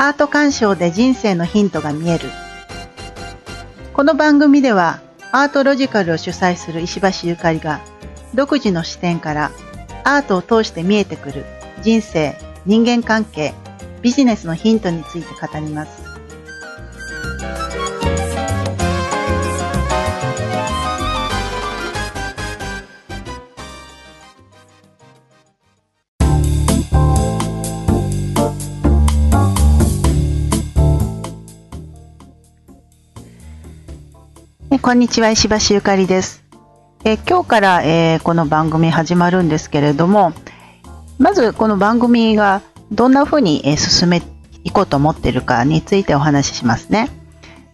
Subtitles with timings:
[0.00, 2.28] アート鑑賞で人生のヒントが見える
[3.92, 5.00] この番組では
[5.32, 7.80] アートロジカルを主催する石橋ゆかりが
[8.32, 9.50] 独自の視点から
[10.04, 11.44] アートを通して見えてくる
[11.82, 13.54] 人生、人間関係、
[14.00, 16.07] ビジネスのヒントについて語ります。
[34.88, 36.42] こんにちは、石橋ゆかりです。
[37.04, 40.32] え今日から、えー、この番組始まるんですけれども、
[41.18, 44.26] まずこの番組がどんな風に、え進めて
[44.64, 47.10] いこうと思ってるかについてお話ししますね。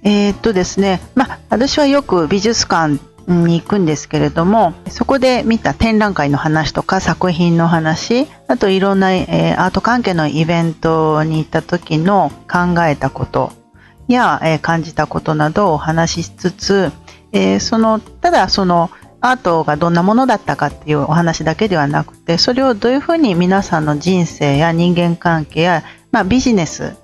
[0.03, 13.53] えー、っとですね、ま、私はよく美術館に行くんですけれども、そこで見た展覧会の話とか作品の話、あといろんな、えー、アート関係のイベントに行った時の考えたこと
[14.09, 16.93] や、えー、感じたことなどをお話ししつつ、
[17.35, 18.91] えー、そのただその
[19.21, 26.97] アートがどんなものだったかっていうお話だけではなくてそれをどういうふうに皆さんの人生や人間関係や、まあ、ビジネス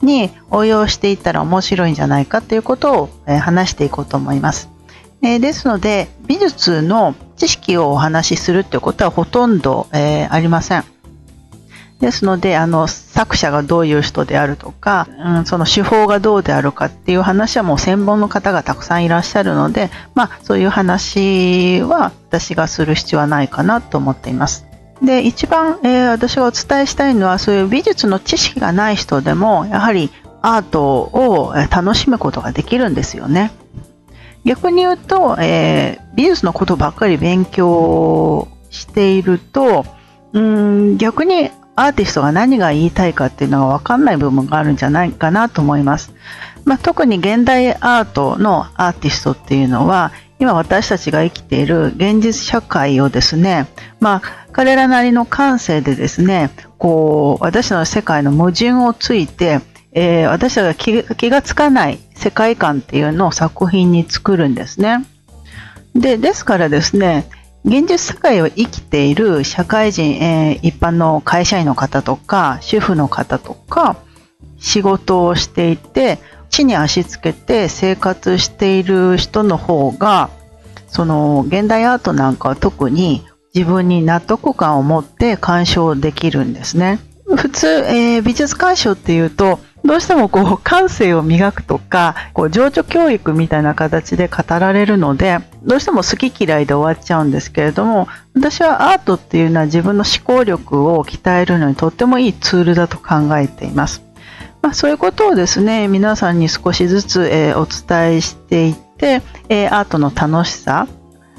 [0.00, 4.70] に応用していったら面白いんじゃないかということを、えー、話していこうと思います。
[5.20, 10.84] えー、ですので美術の知識をお話しするということはほとんど、えー、ありません。
[12.00, 24.64] ですので、あの、作者がどういう人であるとか、うん、その手法がどうであるかっていう話はもう専門の方がたくさんいらっしゃるので、まあ、そういう話は私がする必要はないかなと思っています。
[25.02, 33.52] で、一番、えー、私がお伝えしたいのは、そういう美術の知識がない人でも、やはりアートを楽しむことができるんですよね。
[34.44, 39.84] 逆に言うと、えー、美術のことばっかり勉強していると、
[40.32, 46.12] うん逆にアーティストが何が言いたいかっていうのが分かんない部分があるんじゃないかなと思います。
[46.64, 53.66] まあ、特に現代アートのアーティストっていうのは今私たちが生きている現実社会をですね、
[54.00, 59.60] まあ、彼らなりの感性でですね、こう、私の世界の矛盾をついて、
[59.92, 65.04] えー、私たちが気がつかない世界観っていうのを作品に作るんですね。
[65.94, 67.28] で、ですからですね、
[67.64, 73.96] 現実社会を生きている社会人、えー、一般の会社員の方とか、主婦の方とか、
[74.58, 76.18] 仕事をしていて、
[76.50, 80.30] 地に足つけて生活している人の方が、
[80.88, 87.00] その現代アートなんかは特に自分に納得感を持って鑑賞できるんですね。
[87.36, 104.02] 普通、えー、美術鑑賞っていうと、どうしてもこう感性を磨くとか、こう情緒教育みたいな形で語られるので、どうしても好き嫌いで終わっちゃうんですけれども、私はアートっていうのは自分の思考力を鍛えるのにとってもいいツールだと考えています。
[104.60, 110.86] まあ、そういうことをですね、皆さんに少しずつ、えー、お伝えしていって、えー、アートの楽しさ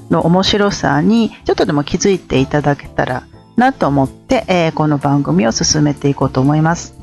[0.09, 3.27] の面白さにちょっとでも気づいていただけたら
[3.57, 6.95] なと思って、えー、この番組を進めていこうと思います。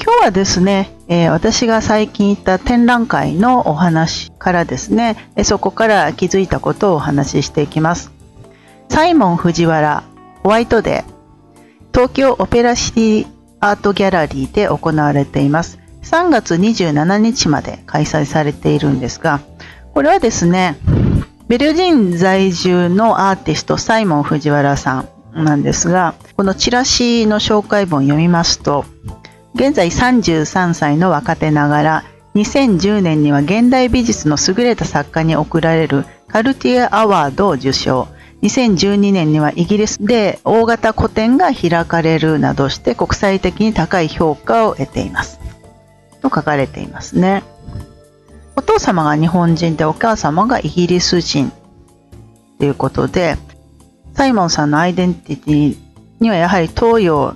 [0.00, 8.12] 今日はですね、えー、私が最近行った展覧会のお話からですね、そこから気づいたことをお話ししていきます。
[8.88, 10.04] サイモン藤原
[10.44, 11.18] ホワイトデー
[11.92, 13.26] 東京オペラシティ
[13.60, 15.80] アートギャラリーで行われています。
[16.02, 19.40] 3月27日まで開催されているんですが、
[19.94, 20.78] これはですね、
[21.48, 28.84] ベルリン在住のアーティストサイモン藤原さんなんですが、このチラシの紹介文を読みますと、
[29.58, 32.04] 現在33歳の若手ながら、
[32.36, 38.06] 2010年には現代美術の優れた作家に贈られるカルティエアワードを受賞。
[38.40, 45.40] 2012年にはイギリスで大型個展が開かれるなどして国際的に高い評価を得ています。
[46.22, 47.42] と書かれていますね。
[48.54, 51.50] お父様が日本人でお母様がイギリス人
[52.60, 53.36] ということで、
[54.14, 55.76] サイモンさんのアイデンティティ
[56.20, 57.34] にはやはり東洋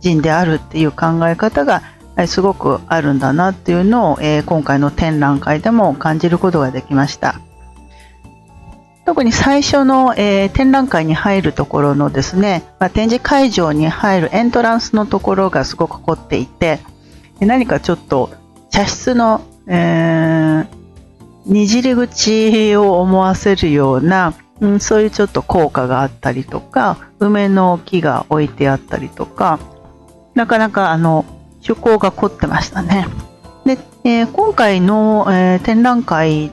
[0.00, 1.82] 人であるっていう考え方が
[2.26, 7.40] すごくあるんだなっていうのを、えー、今回の展覧会でも感じることができました。
[9.06, 16.78] 特に最初の、えー、展覧会に入るところのですね、まあ、展示会場に入るエントランスのところがすごく凝っていて、
[17.40, 18.30] 何かちょっと
[18.70, 20.66] 茶室の、えー、
[21.46, 29.58] にじり口を思わせるような、うん、そういうちょっと効果があったりとか、梅の木が置いてあったりとか、
[30.40, 31.26] なかなかあの
[31.62, 33.06] 趣向が凝ってましたね。
[33.66, 36.50] で、えー、今回の、えー、展覧会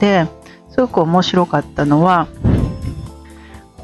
[0.00, 0.26] で
[0.70, 2.26] すごく面白かったのは、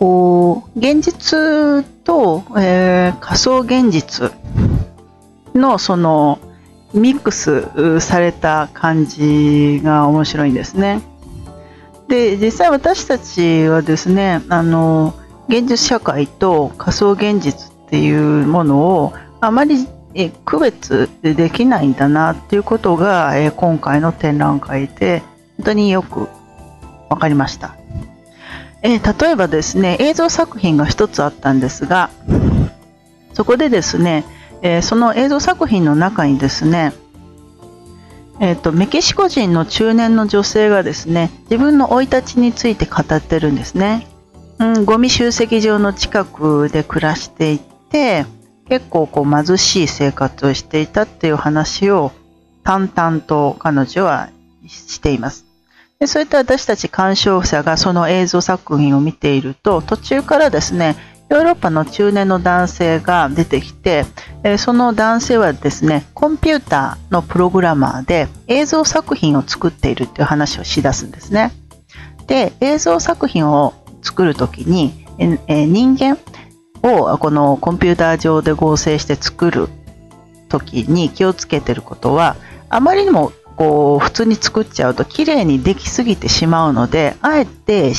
[0.01, 4.33] こう、現実と、えー、仮想現実
[5.55, 6.41] のその
[6.93, 11.01] ミックスされた感じが面白いんですね。
[12.09, 15.15] で実際私たちはですねあの
[15.49, 19.12] 現実社会と仮想現実っていうものを
[19.43, 19.87] あまり
[20.47, 25.23] 区別できないんだなっていうことが今回の展覧会で
[25.59, 26.27] 本当によく
[27.11, 27.77] 分かりました。
[28.81, 32.09] え例えばですね映像作品が一つあったんですが
[33.35, 34.25] そこでですね、
[34.62, 36.95] えその映像作品の中にですね
[38.41, 44.09] えーと、メキシコ人の中年の女性がですね自分の生い立ちについて語ってるんですね、
[44.59, 47.61] うん、ゴミ集積場の近くで暮らしてい
[47.93, 48.27] て
[48.69, 52.11] 結構こう貧しい生活をしていたっていう話を
[52.65, 54.31] 淡々と彼女は
[54.67, 55.44] しています
[56.00, 60.97] でそういった私たち鑑賞者がその映像作品を見ていると途中からですね
[61.33, 64.05] ヨーロッパの中年の男性が出てきて、
[64.45, 71.53] えその男性はですね、コンピューターのプログラマーで映像作品を作っているっていう話をしだすんですね。
[72.27, 73.73] で、映像作品を
[74.03, 75.06] 作るときに、
[75.47, 76.19] え人間
[76.82, 79.69] をこのコンピューター上で合成して作る
[80.49, 82.37] ときに気をつけてることは、
[82.69, 87.93] あまりにもこう普通に作っちゃうと綺麗にできすぎてしまうので、あえて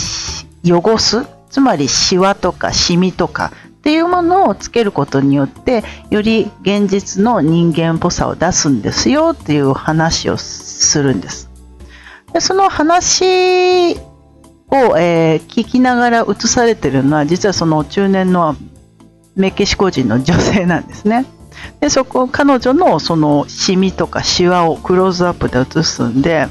[0.65, 11.51] 汚すつまりシワとかシミとかっていうものをつけることによってより現実の人間っぽさを出すんですよっていう話をするんです。
[12.33, 18.55] でその話を、えー、聞きながら映されてるのは実はその中年の
[19.35, 21.25] メキシコ人の女性なんですね。
[21.79, 26.47] でそこ彼女のそのシミとかシワをクローズアップで映すんで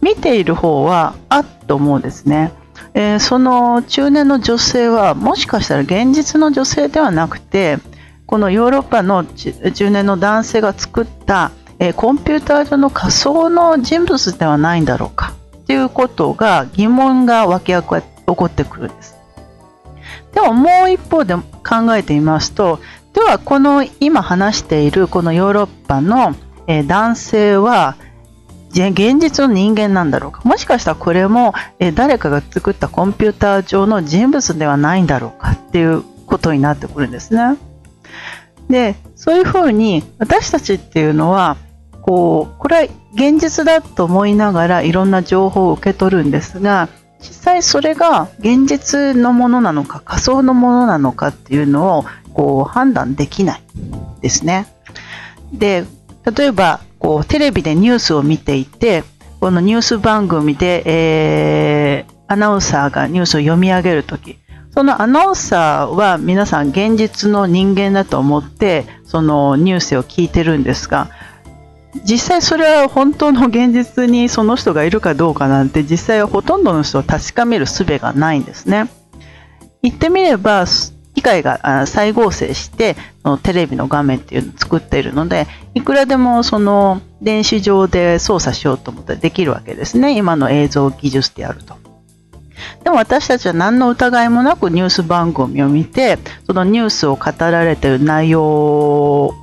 [0.00, 2.52] 見ている方はあっと思うんですね。
[2.94, 7.78] えー、その中年の女性はもしかしたら現実の女性ではなくて
[8.26, 15.34] このヨーロッパの中年の男性が作った、えー、コンピューター上の仮想の人物ではないんだろうか
[15.66, 17.98] ということが疑問が湧き起こ
[18.44, 19.13] ってくるんです。
[20.34, 22.80] でももう一方で考えてみますと
[23.12, 26.34] ではこの今話しているこのヨーロッパの、
[26.86, 27.96] 男性は
[28.70, 30.40] 現実の人間なんだろうか？
[30.42, 31.54] もしかしたらこれも、
[31.94, 35.52] 誰かが作ったコンピューター上の人物ではないんだろうか？
[35.52, 37.56] っていうことになってくるんですね。
[38.68, 41.56] でそういうふうに私たちっていうのは
[42.02, 42.82] こうこれは
[43.14, 46.88] 現実だと思いながらいろんな情報を受け取るんですが
[47.24, 52.04] 実際それが現実のものなのか仮想のものなのかっていうのを
[52.34, 53.62] こう判断できない
[54.20, 54.66] ですね。
[55.52, 55.86] で
[56.36, 59.04] 例えばこうテレビでニュースを見ていて
[59.40, 64.38] このニュース番組で、えー、アナウンサーがニュースを読み上げるとき
[64.70, 71.10] そのアナウンサーは皆さん現実の人間だと思ってそのニュースを聞いてるんですが
[72.02, 78.88] 実際それは本当の現実にその人がいるかどうかなんて実際はほとんどの人を確かめる術がないんですね。
[79.82, 80.66] 言ってみれば
[81.14, 82.96] 機械が再合成して
[83.42, 91.76] テレビの画面っていうのを作っているのでいくらでもその電子上で操作しようと思ったらできるわけですね今の映像技術であると。
[92.82, 99.34] でも私たちは何の疑いもなくニュース番組を見てそのニュースを語られている内容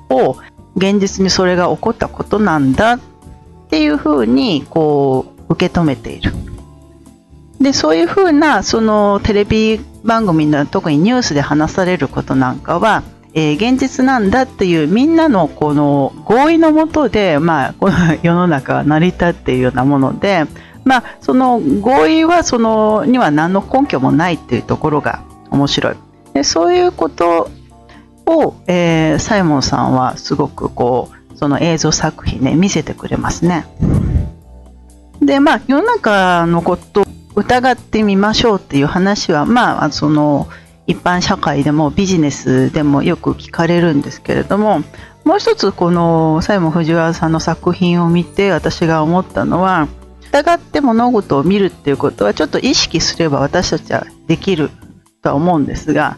[0.81, 2.99] 現実にそれが起こったことなんだっ
[3.69, 6.33] ていうふうにこう受け止めている。
[7.59, 13.03] でそういうふうなそのテレビ番組の特にニュースで話されることなんかは、
[13.35, 20.45] えー、現実なんだっていうみんなのこの合意のもとで、まあ、この 世の中は成り立っているようなもので、
[20.85, 25.21] まあ、その合意はそのには何の根拠もないっていうところが
[25.51, 25.95] 面白い。
[26.33, 27.49] でそういうこと
[28.31, 33.65] を、えー、サイモンさんはすごくこうその映像作品ね見せてくれますね。
[35.21, 40.47] でまあ世の中のこと疑ってみましょうっていう話は、まあ、その
[40.87, 44.81] 一般社会でもビジネスでもよく聞かれるんですけれども
[45.23, 49.87] もう一つこの西門藤原さんの作品を見て私が思ったのは
[50.29, 54.69] 疑って物事を見るっていうことはちょっと意識すれば私たちはできる
[55.21, 56.17] とは思うんですが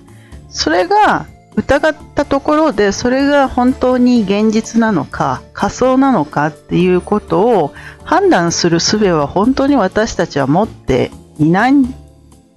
[0.50, 11.94] それが疑ったところでそれが本当に現実なのか仮想なのかっていうことを判断する術は本当に私たちは持っていないん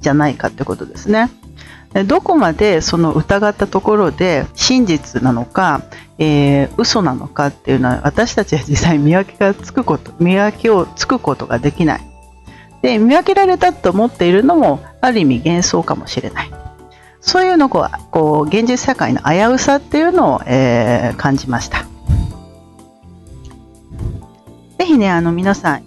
[0.00, 1.30] じゃないかってことですね。
[2.04, 5.82] どこまでその疑ったところで真実なのか、
[6.18, 12.00] えー、嘘なのかっていうのは私たちは実際見分けがつくこと見分けをつくことができない
[12.82, 16.50] で見分けられたと思っているのもある意味幻想かもしれない
[17.26, 21.84] そういうのをこう現実社会の危うさっていうのを、えー、感じました。
[24.78, 25.82] ぜひね、あの皆さん、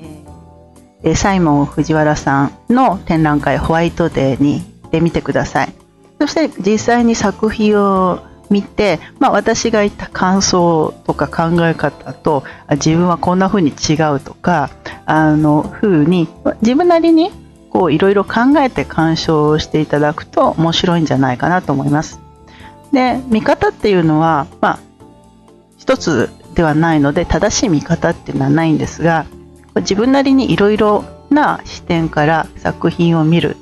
[1.02, 5.74] えー、サイモン藤原さんの展覧会ホワイトデーに行ってみてください。
[6.20, 8.20] そして実際に作品を
[8.50, 14.72] 見て、まあ、私が言った感想とか考え方と自分はこんな風に違うとか
[15.06, 16.28] あの風に
[16.62, 17.32] 自分なりに
[17.70, 22.20] こういろいろ考えて鑑賞していただくと面白いんじゃないかなと思います。
[22.92, 24.80] で見方っていうのは、まあ、
[25.78, 29.26] 一つではないので正しい見方っていうのはないんですが
[29.76, 33.56] 自分なりにいろいろな視点から作品を見る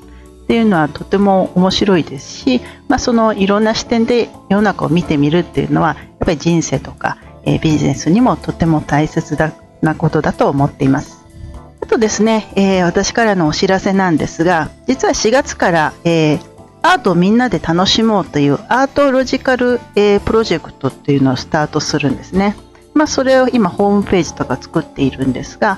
[0.43, 9.37] っていうのはとても面白いですし、まあ、そのいろんな視点で世の中を見てみるっていうのはやっぱり人生とか、え、ビジネスにもとても大切
[9.81, 11.16] なことだと思っています。
[11.81, 16.39] あとですね、えー、私からのお知らせなんですが実は4月から、えー、
[16.81, 22.55] アートをみんなで楽しもうというアートロジカル、えー、プロジェクトっていうのをスタートするんですね。
[22.93, 25.77] まあ、それを今ホームページとか作っているんですが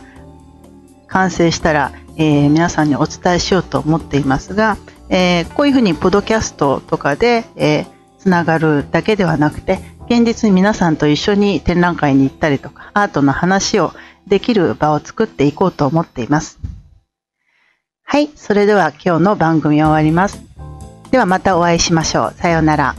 [1.07, 4.77] 完成したらえー、皆さんにお伝えしようと思っていますが、
[5.07, 7.85] えー、こういうふうにポドキャストとかで、え、
[8.19, 13.93] つながるだけではなくて現実に皆さんと一緒に展覧会に行ったりとかアートの話を
[14.29, 16.59] できる場を作っていこうと思っています。
[18.03, 20.41] はいそれでは今日の番組終わります。
[21.11, 22.33] ではまたお会いしましょう。
[22.33, 22.95] さようなら。